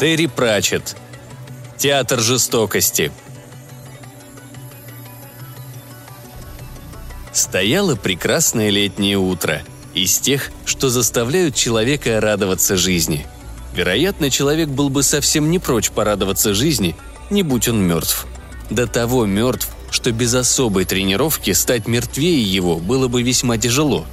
[0.00, 0.96] Терри Пратчетт.
[1.76, 3.12] Театр жестокости.
[7.32, 9.60] Стояло прекрасное летнее утро,
[10.02, 13.26] из тех, что заставляют человека радоваться жизни.
[13.74, 16.96] Вероятно, человек был бы совсем не прочь порадоваться жизни,
[17.30, 18.26] не будь он мертв.
[18.68, 24.06] До того мертв, что без особой тренировки стать мертвее его было бы весьма тяжело.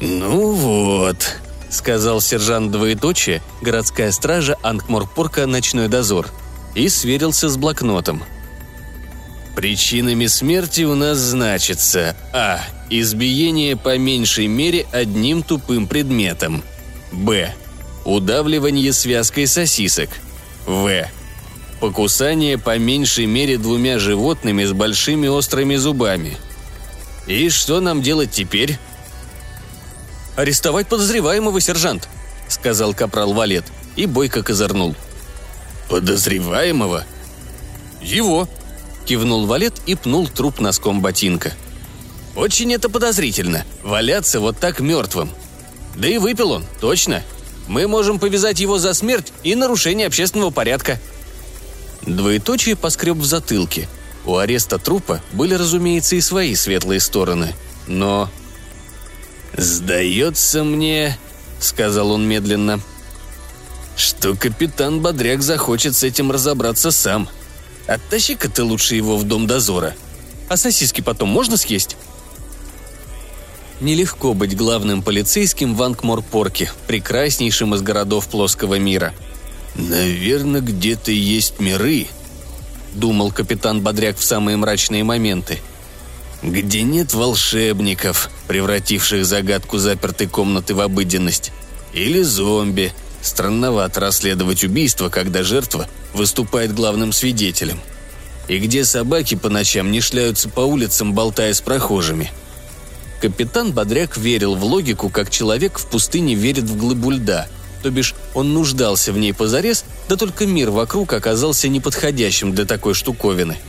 [0.00, 1.36] «Ну вот»,—
[1.70, 6.28] сказал сержант двоеточие, городская стража Ангморпорка «Ночной дозор»,
[6.74, 8.22] и сверился с блокнотом.
[9.60, 12.62] Причинами смерти у нас значится А.
[12.88, 16.62] Избиение по меньшей мере одним тупым предметом.
[17.12, 17.54] Б.
[18.06, 20.08] Удавливание связкой сосисок.
[20.64, 21.06] В.
[21.78, 26.38] Покусание по меньшей мере двумя животными с большими острыми зубами.
[27.26, 28.78] И что нам делать теперь?
[30.36, 32.08] «Арестовать подозреваемого, сержант»,—
[32.48, 34.96] сказал капрал Валет, и бойко козырнул.
[35.90, 37.04] «Подозреваемого?»
[38.00, 38.48] «Его»,—
[39.06, 41.52] кивнул Валет и пнул труп носком ботинка.
[42.36, 45.30] «Очень это подозрительно, валяться вот так мертвым.
[45.96, 47.22] Да и выпил он, точно.
[47.66, 51.00] Мы можем повязать его за смерть и нарушение общественного порядка».
[52.02, 53.88] Двоеточие поскреб в затылке.
[54.24, 57.54] У ареста трупа были, разумеется, и свои светлые стороны.
[57.86, 58.30] Но
[59.56, 61.18] «Сдается мне»,—
[61.60, 62.80] сказал он медленно,—
[63.96, 67.28] «что капитан Бодряк захочет с этим разобраться сам.
[67.90, 69.94] Оттащи-ка ты лучше его в дом дозора.
[70.48, 71.96] А сосиски потом можно съесть?»
[73.80, 79.14] Нелегко быть главным полицейским в Ангморпорке, прекраснейшим из городов плоского мира.
[79.74, 82.06] «Наверное, где-то есть миры»,—
[82.94, 85.60] думал капитан Бодряк в самые мрачные моменты—
[86.42, 91.52] где нет волшебников, превративших загадку запертой комнаты в обыденность,
[91.92, 92.92] или зомби.
[93.22, 97.80] Странновато расследовать убийство, когда жертва выступает главным свидетелем.
[98.48, 102.32] И где собаки по ночам не шляются по улицам, болтая с прохожими.
[103.20, 107.46] Капитан Бодряк верил в логику, как человек в пустыне верит в глыбу льда,
[107.82, 112.94] то бишь он нуждался в ней позарез, да только мир вокруг оказался неподходящим для такой
[112.94, 113.58] штуковины–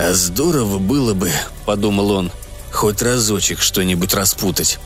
[0.00, 1.30] «А здорово было бы»,—
[1.66, 2.32] подумал он,—
[2.72, 4.78] «хоть разочек что-нибудь распутать».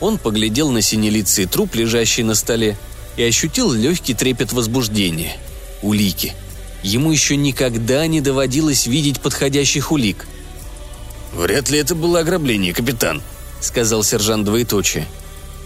[0.00, 2.76] Он поглядел на синелицый труп, лежащий на столе,
[3.16, 5.36] и ощутил легкий трепет возбуждения.
[5.82, 6.34] Улики.
[6.82, 10.26] Ему еще никогда не доводилось видеть подходящих улик.
[11.32, 13.22] «Вряд ли это было ограбление, капитан»,—
[13.60, 15.06] сказал сержант двоеточие.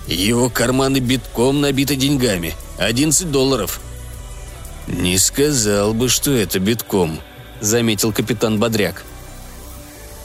[0.06, 2.54] «Его карманы битком набиты деньгами.
[2.78, 3.80] 11 долларов».
[4.86, 7.20] «Не сказал бы, что это битком»,—
[7.60, 9.04] заметил капитан Бодряк.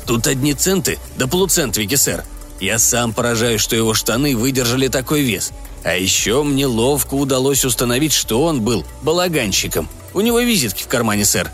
[0.08, 2.24] «Тут одни центы, да полуцентвики, сэр.
[2.60, 5.52] Я сам поражаюсь, что его штаны выдержали такой вес.
[5.84, 9.90] А еще мне ловко удалось установить, что он был балаганщиком.
[10.14, 11.52] У него визитки в кармане, сэр.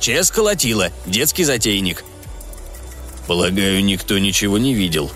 [0.00, 2.04] Чес колотила, детский затейник».
[3.26, 5.10] «Полагаю, никто ничего не видел».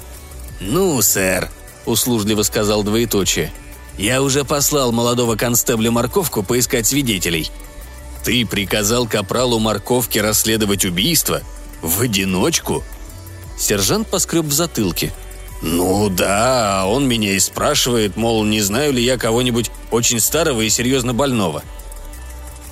[0.61, 1.51] «Ну, сэр»,—
[1.85, 3.53] услужливо сказал двоеточие.
[3.99, 7.51] «Я уже послал молодого констебля морковку поискать свидетелей.
[8.25, 11.43] Ты приказал капралу морковки расследовать убийство?
[11.83, 12.83] В одиночку?»
[13.59, 15.13] Сержант поскреб в затылке.
[15.61, 20.71] «Ну да, он меня и спрашивает, мол, не знаю ли я кого-нибудь очень старого и
[20.71, 21.63] серьезно больного».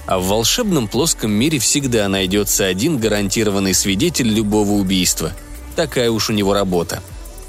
[0.06, 5.32] А в волшебном плоском мире всегда найдется один гарантированный свидетель любого убийства.
[5.74, 7.02] Такая уж у него работа.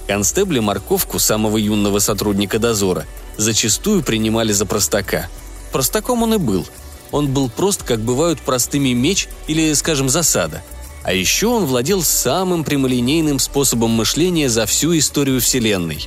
[0.08, 3.06] Констебли морковку самого юного сотрудника дозора
[3.38, 5.28] зачастую принимали за простака.
[5.72, 6.66] Простаком он и был–
[7.12, 10.62] он был прост, как бывают простыми меч или, скажем, засада.
[11.08, 16.06] А еще он владел самым прямолинейным способом мышления за всю историю Вселенной.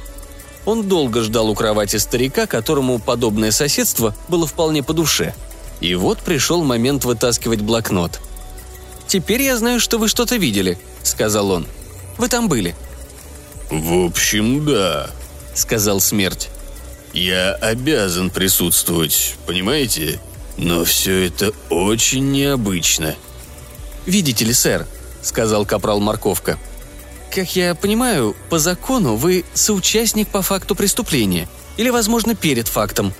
[0.66, 5.34] Он долго ждал у кровати старика, которому подобное соседство было вполне по душе.
[5.80, 8.20] И вот пришел момент вытаскивать блокнот.
[9.06, 11.66] «Теперь я знаю, что вы что-то видели»,— сказал он.
[12.18, 12.76] «Вы там были».
[13.70, 15.08] «В общем, да»,—
[15.54, 16.50] сказал смерть.
[17.14, 20.20] «Я обязан присутствовать, понимаете?
[20.58, 23.16] Но все это очень необычно.
[24.06, 24.86] «Видите ли, сэр»,—
[25.22, 26.58] сказал капрал Морковка.
[27.34, 31.48] «Как я понимаю, по закону вы соучастник по факту преступления.
[31.76, 33.14] Или, возможно, перед фактом».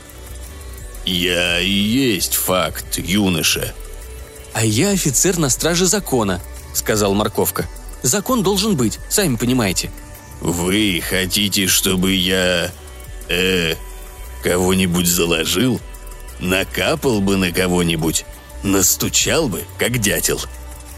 [1.04, 3.72] «Я и есть факт, юноша».
[4.52, 6.40] «А я офицер на страже закона»,—
[6.74, 7.68] сказал Морковка.
[8.02, 9.90] «Закон должен быть, сами понимаете».
[10.40, 12.70] Вы хотите, чтобы я...
[13.28, 13.74] Э...
[14.42, 15.80] Кого-нибудь заложил?
[16.38, 18.24] Накапал бы на кого-нибудь?
[18.62, 20.40] Настучал бы, как дятел?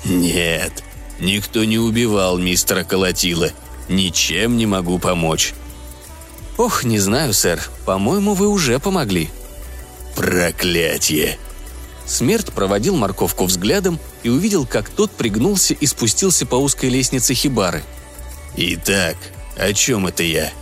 [0.05, 0.85] Нет,
[1.20, 3.50] никто не убивал мистера Колотила.
[3.88, 5.55] Ничем не могу помочь.
[6.56, 7.61] Ох, не знаю, сэр.
[7.85, 9.31] По-моему, вы уже помогли.
[10.14, 11.38] Проклятие!
[12.06, 17.82] Смерть проводил морковку взглядом и увидел, как тот пригнулся и спустился по узкой лестнице хибары.
[18.56, 19.17] «Итак,
[19.56, 20.53] о чем это я?»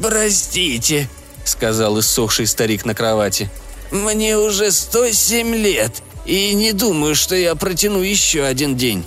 [0.00, 1.08] «Простите»,—
[1.44, 3.50] сказал иссохший старик на кровати.
[3.90, 9.04] «Мне уже 107 лет, и не думаю, что я протяну еще один день».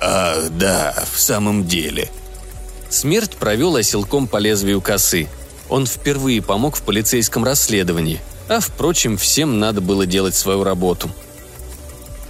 [0.00, 2.10] «Ах, да, в самом деле».
[2.90, 5.28] Смерть провел оселком по лезвию косы.
[5.68, 11.10] Он впервые помог в полицейском расследовании, а, впрочем, всем надо было делать свою работу.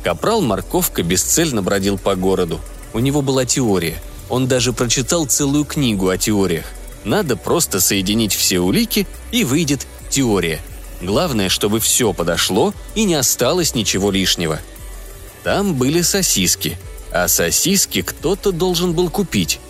[0.03, 2.61] Капрал Морковка бесцельно бродил по городу.
[2.93, 4.01] У него была теория.
[4.29, 6.67] Он даже прочитал целую книгу о теориях.
[7.05, 10.61] Надо просто соединить все улики, и выйдет теория.
[11.01, 14.59] Главное, чтобы все подошло и не осталось ничего лишнего.
[15.45, 16.77] Там были сосиски,
[17.13, 19.61] а сосиски кто-то должен был купить.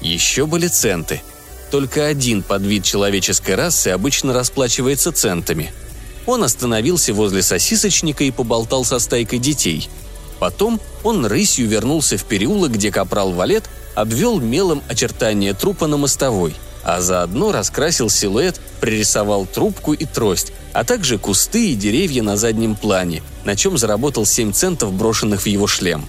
[0.00, 1.22] Еще были центы.
[1.70, 5.72] Только один подвид человеческой расы обычно расплачивается центами.
[6.26, 9.88] Он остановился возле сосисочника и поболтал со стайкой детей.
[10.38, 13.64] Потом он рысью вернулся в переулок, где капрал Валет
[13.94, 16.54] обвел мелом очертания трупа на мостовой–
[16.86, 22.76] а заодно раскрасил силуэт, пририсовал трубку и трость, а также кусты и деревья на заднем
[22.76, 26.06] плане, на чем заработал 7 центов, брошенных в его шлем.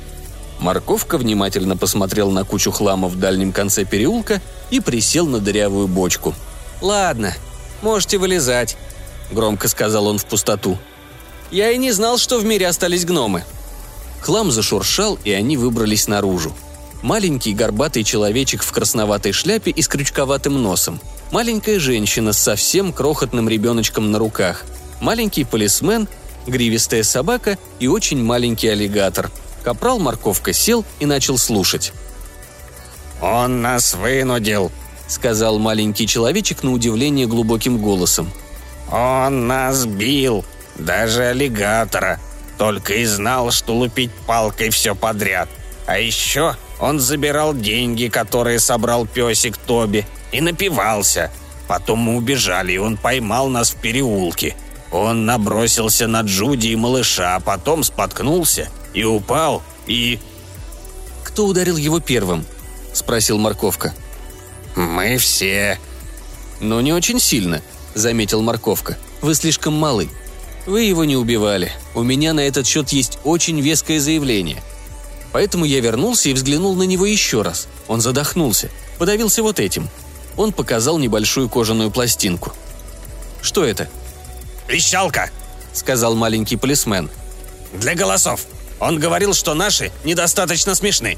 [0.60, 6.34] Морковка внимательно посмотрел на кучу хлама в дальнем конце переулка и присел на дырявую бочку.
[6.82, 7.34] «Ладно,
[7.82, 8.78] можете вылезать»,—
[9.32, 10.78] громко сказал он в пустоту.
[11.52, 13.44] «Я и не знал, что в мире остались гномы».
[14.22, 16.54] Хлам зашуршал, и они выбрались наружу.
[17.04, 21.00] Маленький горбатый человечек в красноватой шляпе и с крючковатым носом.
[21.32, 24.66] Маленькая женщина с совсем крохотным ребеночком на руках.
[25.00, 26.08] Маленький полисмен,
[26.48, 29.30] гривистая собака и очень маленький аллигатор.
[29.64, 31.94] Капрал Морковка сел и начал слушать.
[33.22, 34.72] «Он нас вынудил»,—
[35.08, 38.32] сказал маленький человечек на удивление глубоким голосом.
[38.92, 40.46] «Он нас бил,
[40.76, 42.20] даже аллигатора,
[42.58, 45.50] только и знал, что лупить палкой все подряд.
[45.86, 51.32] А еще он забирал деньги, которые собрал песик Тоби, и напивался.
[51.68, 54.56] Потом мы убежали, и он поймал нас в переулке.
[54.92, 60.20] Он набросился на Джуди и малыша, а потом споткнулся и упал, и...
[61.24, 62.46] «Кто ударил его первым?»–
[62.94, 63.94] спросил Морковка.
[64.76, 65.80] «Мы все».
[66.60, 67.62] «Но не очень сильно»,–
[67.94, 68.98] заметил Морковка.
[69.22, 70.10] «Вы слишком малы.
[70.66, 71.72] Вы его не убивали.
[71.94, 74.62] У меня на этот счет есть очень веское заявление–
[75.32, 77.68] Поэтому я вернулся и взглянул на него еще раз.
[77.88, 79.88] Он задохнулся, подавился вот этим.
[80.36, 82.54] Он показал небольшую кожаную пластинку.
[83.42, 83.88] «Что это?»
[84.68, 85.30] «Пищалка»,—
[85.74, 87.10] сказал маленький полисмен.
[87.74, 88.48] «Для голосов.
[88.80, 91.18] Он говорил, что наши недостаточно смешны».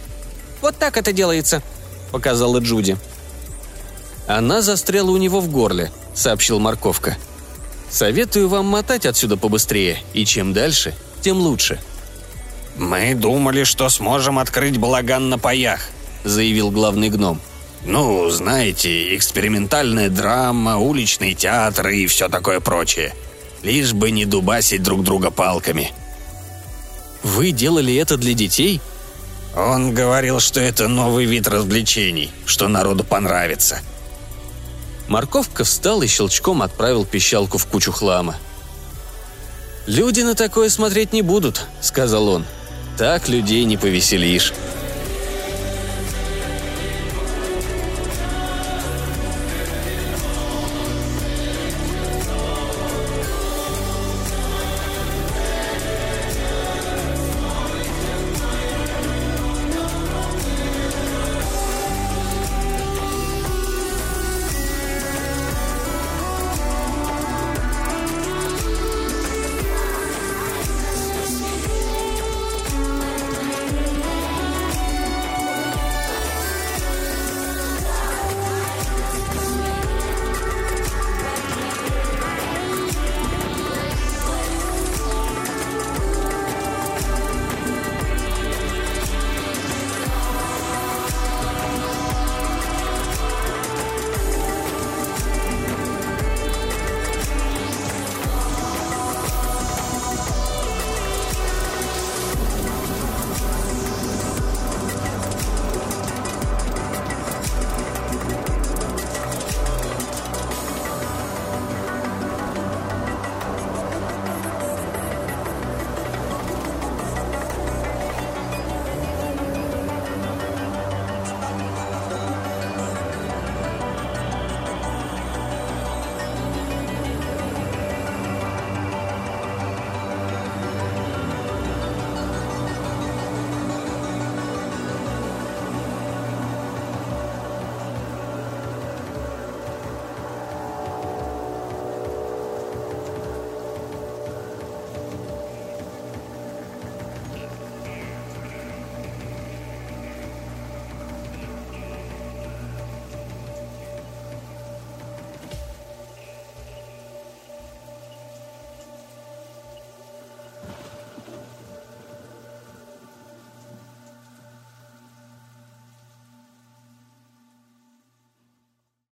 [0.62, 1.62] «Вот так это делается»,—
[2.12, 2.98] показала Джуди.
[4.28, 7.18] «Она застряла у него в горле»,— сообщил Морковка.
[7.90, 11.80] «Советую вам мотать отсюда побыстрее, и чем дальше, тем лучше»,
[12.80, 15.90] «Мы думали, что сможем открыть балаган на паях»,—
[16.24, 17.42] заявил главный гном.
[17.84, 23.14] «Ну, знаете, экспериментальная драма, уличный театр и все такое прочее.
[23.64, 25.92] Лишь бы не дубасить друг друга палками».
[27.24, 28.82] «Вы делали это для детей?»
[29.56, 33.80] Он говорил, что это новый вид развлечений, что народу понравится.
[35.08, 38.38] Морковка встал и щелчком отправил пищалку в кучу хлама.
[39.88, 42.46] «Люди на такое смотреть не будут»,— сказал он.
[43.00, 44.54] Так людей не повеселишь.